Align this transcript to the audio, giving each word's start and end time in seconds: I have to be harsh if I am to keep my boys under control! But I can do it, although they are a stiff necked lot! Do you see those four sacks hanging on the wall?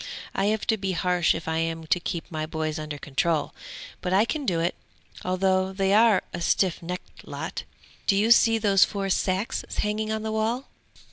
I 0.33 0.45
have 0.45 0.65
to 0.65 0.77
be 0.77 0.93
harsh 0.93 1.35
if 1.35 1.47
I 1.47 1.59
am 1.59 1.85
to 1.85 1.99
keep 1.99 2.31
my 2.31 2.47
boys 2.47 2.79
under 2.79 2.97
control! 2.97 3.53
But 4.01 4.13
I 4.13 4.25
can 4.25 4.47
do 4.47 4.59
it, 4.59 4.73
although 5.23 5.73
they 5.73 5.93
are 5.93 6.23
a 6.33 6.41
stiff 6.41 6.81
necked 6.81 7.27
lot! 7.27 7.65
Do 8.07 8.15
you 8.15 8.31
see 8.31 8.57
those 8.57 8.83
four 8.83 9.11
sacks 9.11 9.63
hanging 9.77 10.11
on 10.11 10.23
the 10.23 10.31
wall? 10.31 10.69